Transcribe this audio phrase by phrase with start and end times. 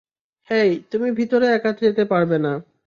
[0.49, 2.53] হেই, তুমি ভিতরে একা যেতে পারবে না।